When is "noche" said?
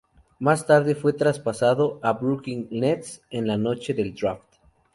3.57-3.93